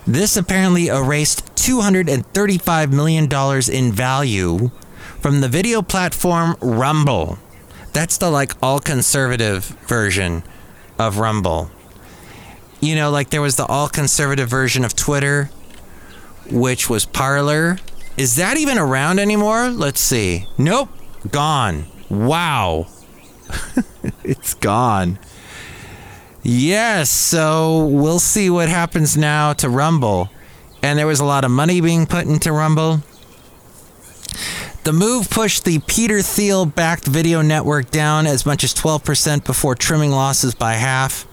[0.05, 3.27] This apparently erased $235 million
[3.71, 4.71] in value
[5.19, 7.37] from the video platform Rumble.
[7.93, 10.43] That's the like all conservative version
[10.97, 11.69] of Rumble.
[12.79, 15.49] You know, like there was the all conservative version of Twitter,
[16.51, 17.77] which was Parler,
[18.17, 19.69] Is that even around anymore?
[19.69, 20.47] Let's see.
[20.57, 20.89] Nope,
[21.31, 21.85] gone.
[22.09, 22.87] Wow.
[24.23, 25.19] it's gone.
[26.43, 30.29] Yes, so we'll see what happens now to Rumble.
[30.81, 33.01] And there was a lot of money being put into Rumble.
[34.83, 39.75] The move pushed the Peter Thiel backed video network down as much as 12% before
[39.75, 41.27] trimming losses by half.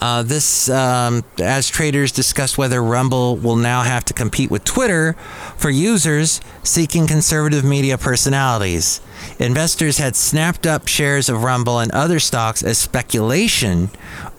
[0.00, 5.14] Uh, this, um, as traders discuss whether Rumble will now have to compete with Twitter
[5.56, 9.00] for users seeking conservative media personalities.
[9.38, 13.90] Investors had snapped up shares of Rumble and other stocks as speculation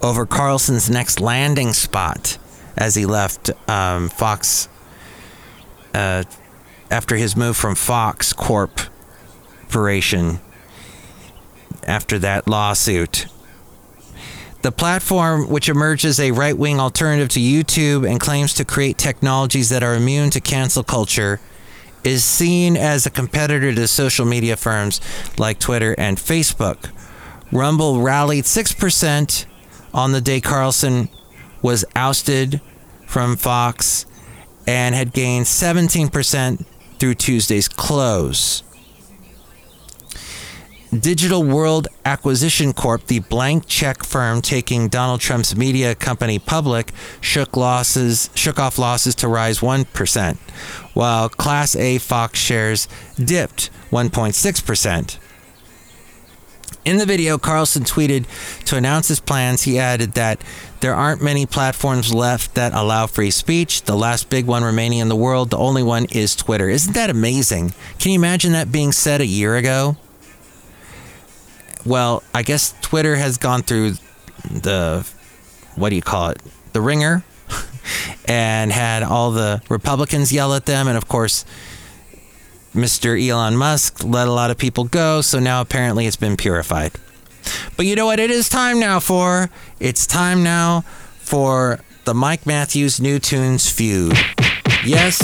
[0.04, 2.38] over Carlson's next landing spot
[2.78, 4.70] as he left um, Fox
[5.94, 6.24] uh,
[6.92, 10.40] after his move from Fox Corporation
[11.88, 13.26] after that lawsuit.
[14.66, 19.70] The platform, which emerges a right wing alternative to YouTube and claims to create technologies
[19.70, 21.40] that are immune to cancel culture,
[22.04, 25.02] is seen as a competitor to social media firms
[25.38, 26.90] like Twitter and Facebook.
[27.52, 29.46] Rumble rallied 6%
[29.94, 31.10] on the day Carlson
[31.62, 32.60] was ousted
[33.06, 34.08] from Fox
[34.66, 36.66] and had gained 17%
[36.98, 38.64] through Tuesday's close.
[40.92, 47.58] Digital World Acquisition Corp, the blank check firm taking Donald Trump's media company public, shook
[47.58, 50.38] losses shook off losses to rise 1%,
[50.94, 55.18] while Class A Fox shares dipped 1.6%.
[56.86, 58.26] In the video, Carlson tweeted
[58.66, 59.64] to announce his plans.
[59.64, 60.44] He added that
[60.82, 63.82] there aren't many platforms left that allow free speech.
[63.82, 66.70] The last big one remaining in the world, the only one is Twitter.
[66.70, 67.74] Isn't that amazing?
[67.98, 69.98] Can you imagine that being said a year ago?
[71.86, 73.94] Well, I guess Twitter has gone through
[74.50, 75.08] the,
[75.76, 76.42] what do you call it?
[76.74, 77.24] The ringer
[78.28, 80.88] and had all the Republicans yell at them.
[80.88, 81.46] And of course,
[82.74, 83.16] Mr.
[83.18, 86.92] Elon Musk let a lot of people go, so now apparently it's been purified.
[87.78, 88.20] But you know what?
[88.20, 89.50] It is time now for.
[89.80, 90.82] It's time now
[91.20, 94.18] for the Mike Matthews New Tunes feud.
[94.86, 95.22] Yes,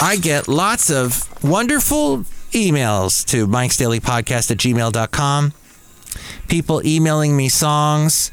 [0.00, 2.18] I get lots of wonderful
[2.52, 5.52] emails to Mike's Daily Podcast at gmail.com.
[6.52, 8.30] People emailing me songs,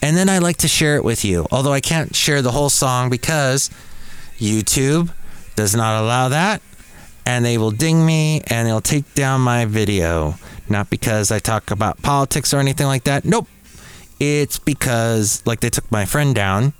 [0.00, 1.46] and then I like to share it with you.
[1.52, 3.68] Although I can't share the whole song because
[4.38, 5.10] YouTube
[5.54, 6.62] does not allow that
[7.26, 10.36] and they will ding me and they'll take down my video.
[10.70, 13.26] Not because I talk about politics or anything like that.
[13.26, 13.46] Nope.
[14.18, 16.72] It's because, like, they took my friend down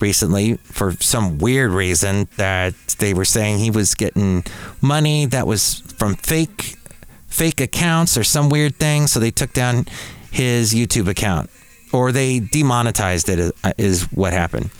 [0.00, 4.42] recently for some weird reason that they were saying he was getting
[4.82, 6.76] money that was from fake
[7.36, 9.84] fake accounts or some weird thing so they took down
[10.30, 11.50] his YouTube account
[11.92, 13.72] or they demonetized it uh,
[14.10, 14.70] what happened.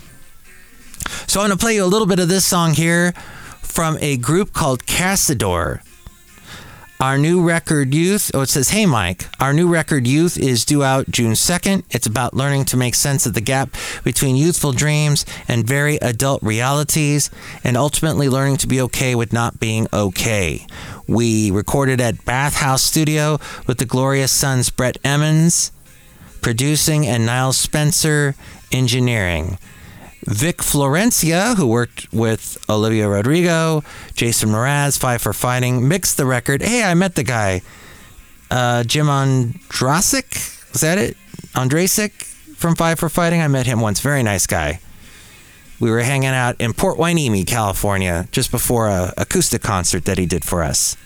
[1.27, 3.11] So I'm going to play you a little bit of this song here
[3.61, 5.81] from a group called Cassador.
[6.99, 8.31] Our new record, Youth.
[8.33, 9.27] Oh, it says, Hey, Mike.
[9.39, 11.83] Our new record, Youth, is due out June 2nd.
[11.91, 13.69] It's about learning to make sense of the gap
[14.03, 17.29] between youthful dreams and very adult realities,
[17.63, 20.65] and ultimately learning to be okay with not being okay.
[21.07, 25.71] We recorded at Bathhouse Studio with the glorious sons Brett Emmons,
[26.41, 28.33] producing, and Niles Spencer,
[28.71, 29.59] engineering.
[30.25, 36.61] Vic Florencia, who worked with Olivia Rodrigo, Jason Mraz, Five for Fighting, mixed the record.
[36.61, 37.61] Hey, I met the guy.
[38.49, 41.17] Uh, Jim Ondrasik, is that it?
[41.53, 42.11] Ondrasik
[42.55, 43.41] from Five for Fighting.
[43.41, 43.99] I met him once.
[43.99, 44.79] Very nice guy.
[45.79, 50.25] We were hanging out in Port Hueneme, California, just before a acoustic concert that he
[50.25, 50.97] did for us.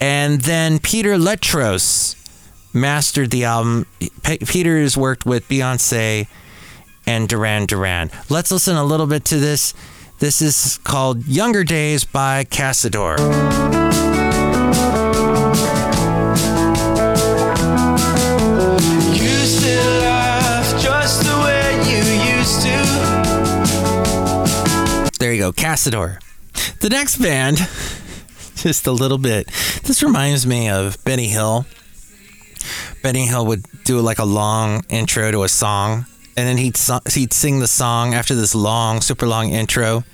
[0.00, 2.16] And then Peter Letros
[2.72, 3.86] mastered the album.
[4.22, 6.26] P- Peter has worked with Beyonce
[7.06, 8.10] and Duran Duran.
[8.28, 9.74] Let's listen a little bit to this.
[10.18, 13.16] This is called Younger Days by Cassador.
[25.18, 26.18] There you go, Cassador.
[26.80, 27.58] The next band,
[28.56, 29.46] just a little bit.
[29.84, 31.66] This reminds me of Benny Hill.
[33.02, 36.06] Benny Hill would do like a long intro to a song
[36.40, 36.78] and then he'd
[37.12, 40.04] he'd sing the song after this long, super long intro.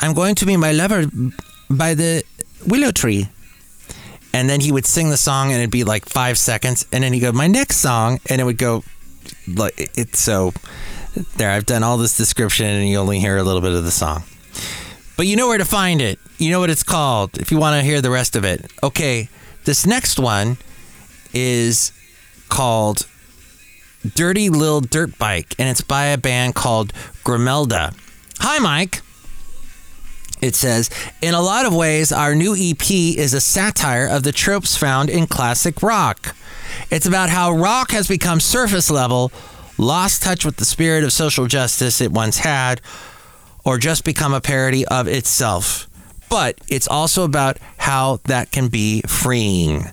[0.00, 1.06] I'm going to be my lover
[1.68, 2.22] by the
[2.64, 3.28] willow tree,
[4.32, 7.12] and then he would sing the song, and it'd be like five seconds, and then
[7.12, 8.84] he'd go my next song, and it would go
[9.48, 10.52] like it's so.
[11.36, 13.90] There, I've done all this description, and you only hear a little bit of the
[13.90, 14.22] song.
[15.16, 16.20] But you know where to find it.
[16.38, 18.70] You know what it's called if you want to hear the rest of it.
[18.82, 19.28] Okay,
[19.64, 20.58] this next one
[21.32, 21.90] is
[22.48, 23.08] called
[24.14, 26.92] Dirty Lil Dirt Bike, and it's by a band called
[27.24, 27.94] Grimelda.
[28.38, 29.02] Hi, Mike.
[30.40, 30.90] It says,
[31.22, 35.08] in a lot of ways, our new EP is a satire of the tropes found
[35.08, 36.36] in classic rock.
[36.90, 39.32] It's about how rock has become surface level,
[39.78, 42.82] lost touch with the spirit of social justice it once had,
[43.64, 45.88] or just become a parody of itself.
[46.28, 49.84] But it's also about how that can be freeing.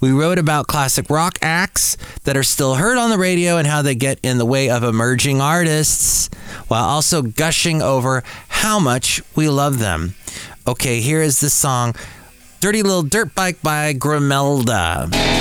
[0.00, 3.82] We wrote about classic rock acts that are still heard on the radio and how
[3.82, 6.30] they get in the way of emerging artists
[6.68, 10.14] while also gushing over how much we love them.
[10.66, 11.94] Okay, here is the song
[12.60, 15.39] Dirty Little Dirt Bike by Grimelda.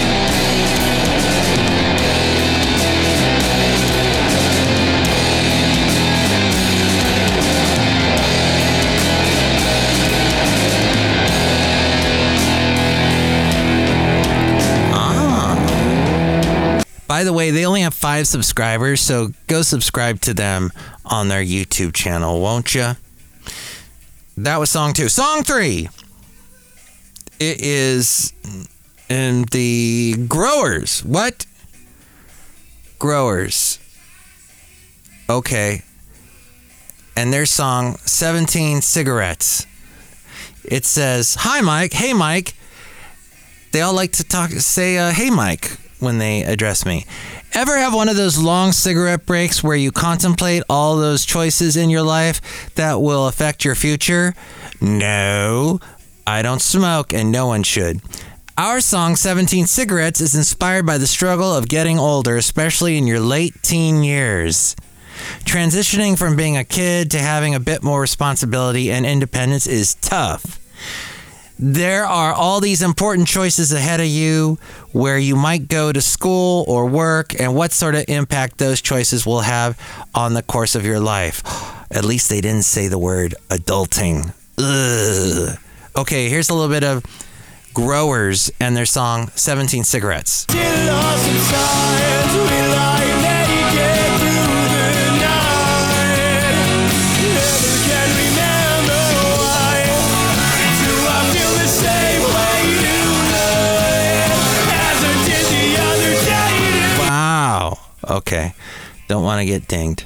[17.09, 20.71] By the way, they only have five subscribers, so go subscribe to them
[21.03, 22.91] on their YouTube channel, won't you?
[24.37, 25.09] That was song two.
[25.09, 25.89] Song three.
[27.39, 28.31] It is
[29.09, 31.03] in the Growers.
[31.03, 31.47] What?
[32.99, 33.79] Growers.
[35.27, 35.81] Okay.
[37.17, 39.65] And their song 17 Cigarettes.
[40.63, 41.93] It says, Hi, Mike.
[41.93, 42.53] Hey, Mike.
[43.71, 47.05] They all like to talk, say, uh, Hey, Mike when they address me.
[47.53, 51.89] Ever have one of those long cigarette breaks where you contemplate all those choices in
[51.89, 54.33] your life that will affect your future?
[54.81, 55.79] No,
[56.25, 58.01] I don't smoke and no one should.
[58.57, 63.21] Our song 17 Cigarettes is inspired by the struggle of getting older, especially in your
[63.21, 64.75] late teen years.
[65.45, 70.59] Transitioning from being a kid to having a bit more responsibility and independence is tough
[71.59, 74.57] there are all these important choices ahead of you
[74.93, 79.25] where you might go to school or work and what sort of impact those choices
[79.25, 79.77] will have
[80.15, 81.43] on the course of your life.
[81.91, 84.33] At least they didn't say the word adulting.
[84.57, 85.57] Ugh.
[85.97, 87.03] Okay, here's a little bit of
[87.73, 90.45] Growers and their song 17 Cigarettes.
[108.09, 108.53] Okay.
[109.07, 110.05] Don't want to get dinged.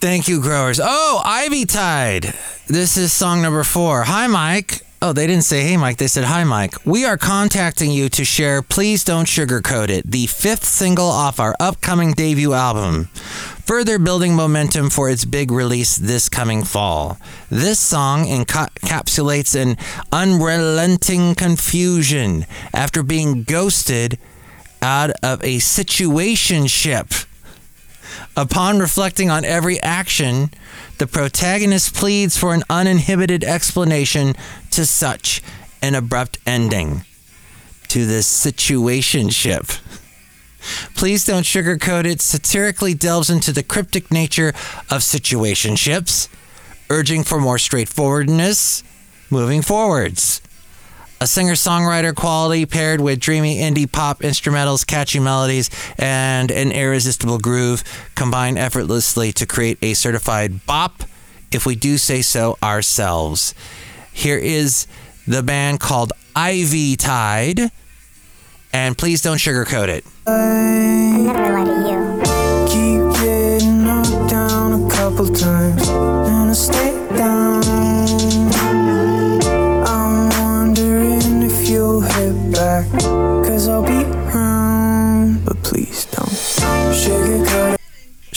[0.00, 0.80] Thank you, growers.
[0.82, 2.34] Oh, Ivy Tide.
[2.66, 4.02] This is song number four.
[4.02, 4.80] Hi, Mike.
[5.04, 5.96] Oh, they didn't say hey, Mike.
[5.96, 6.86] They said hi, Mike.
[6.86, 11.56] We are contacting you to share Please Don't Sugarcoat It, the fifth single off our
[11.58, 13.06] upcoming debut album,
[13.66, 17.18] further building momentum for its big release this coming fall.
[17.50, 19.76] This song encapsulates an
[20.12, 24.20] unrelenting confusion after being ghosted
[24.82, 27.26] out of a situationship.
[28.36, 30.50] Upon reflecting on every action,
[30.98, 34.34] the protagonist pleads for an uninhibited explanation
[34.72, 35.42] to such
[35.80, 37.04] an abrupt ending
[37.88, 39.80] to this situationship.
[40.94, 42.20] Please don't sugarcoat it.
[42.20, 44.48] Satirically delves into the cryptic nature
[44.90, 46.28] of situationships,
[46.88, 48.84] urging for more straightforwardness
[49.28, 50.40] moving forwards.
[51.22, 57.38] A singer songwriter quality paired with dreamy indie pop instrumentals, catchy melodies, and an irresistible
[57.38, 57.84] groove
[58.16, 61.04] combine effortlessly to create a certified bop,
[61.52, 63.54] if we do say so ourselves.
[64.12, 64.88] Here is
[65.24, 67.70] the band called Ivy Tide,
[68.72, 70.04] and please don't sugarcoat it.
[70.26, 73.12] I'm never gonna lie to you.
[73.12, 75.88] Keep getting knocked down a couple times,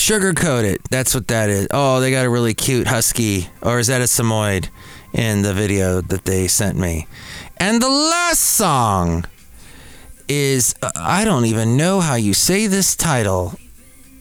[0.05, 0.83] Sugarcoat it.
[0.91, 1.67] That's what that is.
[1.71, 4.69] Oh, they got a really cute husky, or is that a Samoyed
[5.13, 7.07] in the video that they sent me?
[7.57, 9.25] And the last song
[10.27, 13.55] is uh, I don't even know how you say this title,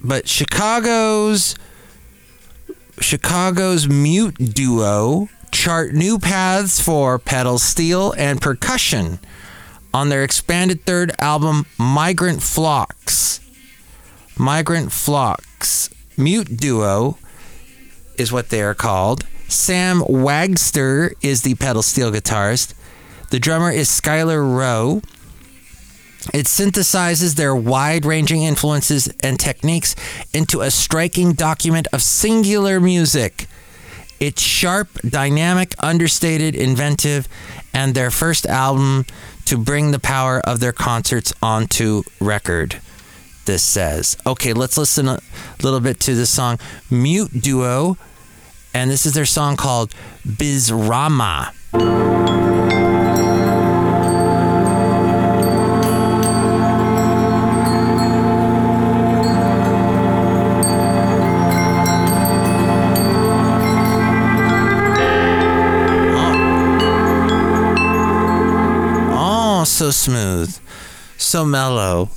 [0.02, 1.54] but Chicago's
[2.98, 9.18] Chicago's mute duo chart new paths for pedal steel and percussion
[9.92, 13.40] on their expanded third album Migrant Flocks.
[14.38, 14.90] Migrant
[16.16, 17.18] Mute duo
[18.16, 19.26] is what they are called.
[19.48, 22.74] Sam Wagster is the pedal steel guitarist.
[23.30, 25.02] The drummer is Skylar Rowe.
[26.32, 29.94] It synthesizes their wide ranging influences and techniques
[30.32, 33.46] into a striking document of singular music.
[34.20, 37.28] It's sharp, dynamic, understated, inventive,
[37.74, 39.04] and their first album
[39.44, 42.80] to bring the power of their concerts onto record.
[43.44, 44.16] This says.
[44.26, 45.20] Okay, let's listen a
[45.62, 46.58] little bit to the song
[46.90, 47.98] Mute Duo
[48.72, 49.94] And this is their song called
[50.26, 51.52] Bizrama.
[69.12, 70.58] Oh, oh so smooth,
[71.18, 72.08] so mellow.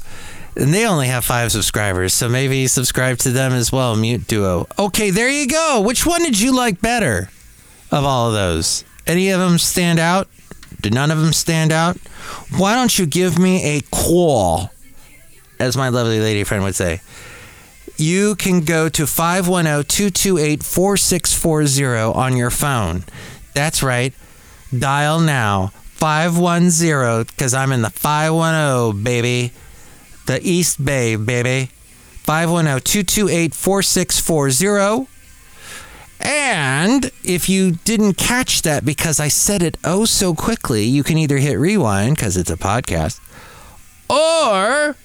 [0.58, 4.66] And they only have five subscribers, so maybe subscribe to them as well, Mute Duo.
[4.80, 5.82] Okay, there you go.
[5.86, 7.30] Which one did you like better
[7.92, 8.84] of all of those?
[9.06, 10.28] Any of them stand out?
[10.82, 11.98] Did none of them stand out?
[12.58, 14.72] Why don't you give me a call,
[15.60, 17.02] as my lovely lady friend would say?
[17.96, 23.04] You can go to 510 228 4640 on your phone.
[23.54, 24.12] That's right.
[24.78, 29.52] Dial now 510 because I'm in the 510, baby.
[30.28, 31.72] The East Bay, baby.
[32.24, 35.08] 510 228 4640.
[36.20, 41.18] And if you didn't catch that because I said it oh so quickly, you can
[41.18, 43.20] either hit rewind because it's a podcast,
[44.10, 44.98] or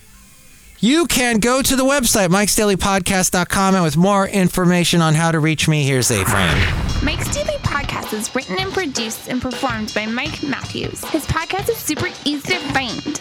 [0.80, 5.68] you can go to the website, mikesdailypodcast.com, and with more information on how to reach
[5.68, 7.04] me, here's A Frame.
[7.04, 11.04] Mike's Daily Podcast is written and produced and performed by Mike Matthews.
[11.04, 13.20] His podcast is super easy to find.